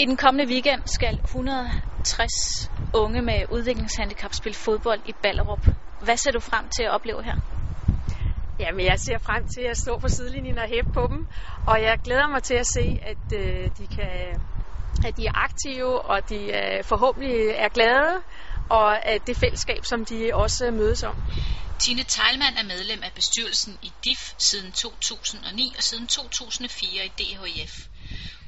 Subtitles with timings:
[0.00, 5.66] I den kommende weekend skal 160 unge med udviklingshandicap spille fodbold i Ballerup.
[6.02, 7.36] Hvad ser du frem til at opleve her?
[8.60, 11.26] Jamen, jeg ser frem til at stå på sidelinjen og hæppe på dem,
[11.66, 14.40] og jeg glæder mig til at se, at øh, de kan
[15.06, 18.14] at de er aktive, og de øh, forhåbentlig er glade,
[18.68, 21.16] og at det fællesskab, som de også mødes om.
[21.78, 27.88] Tine Teilmann er medlem af bestyrelsen i DIF siden 2009 og siden 2004 i DHF.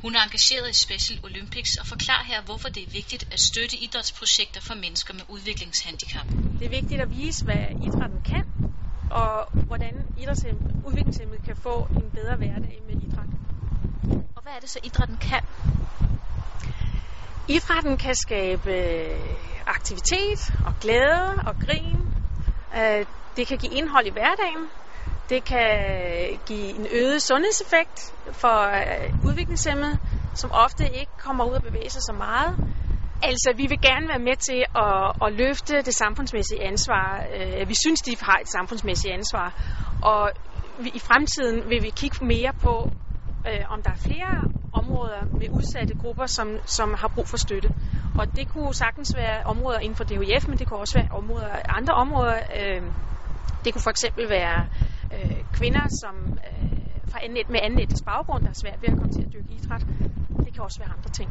[0.03, 3.77] Hun er engageret i Special Olympics og forklarer her, hvorfor det er vigtigt at støtte
[3.77, 6.27] idrætsprojekter for mennesker med udviklingshandicap.
[6.59, 8.45] Det er vigtigt at vise, hvad idrætten kan,
[9.11, 9.95] og hvordan
[10.85, 13.31] udviklingshemmede kan få en bedre hverdag med idræt.
[14.37, 15.43] Og hvad er det så, idrætten kan?
[17.49, 18.75] Idrætten kan skabe
[19.67, 21.99] aktivitet og glæde og grin.
[22.77, 23.07] Øh,
[23.37, 24.69] det kan give indhold i hverdagen.
[25.31, 25.71] Det kan
[26.47, 29.99] give en øget sundhedseffekt for øh, udviklingshemmede,
[30.35, 32.53] som ofte ikke kommer ud og bevæger sig så meget.
[33.23, 37.25] Altså, vi vil gerne være med til at, at løfte det samfundsmæssige ansvar.
[37.35, 39.49] Øh, vi synes, de har et samfundsmæssigt ansvar.
[40.03, 40.31] Og
[40.95, 42.91] i fremtiden vil vi kigge mere på,
[43.49, 44.33] øh, om der er flere
[44.73, 47.69] områder med udsatte grupper, som, som har brug for støtte.
[48.19, 51.53] Og det kunne sagtens være områder inden for DHF, men det kunne også være områder,
[51.79, 52.39] andre områder.
[53.65, 54.67] det kunne for eksempel være
[55.15, 56.15] øh, kvinder, som
[56.49, 56.71] øh,
[57.11, 59.53] fra anden, med anden etnisk baggrund, der er svært ved at komme til at dyrke
[59.55, 59.85] idræt.
[60.45, 61.31] Det kan også være andre ting.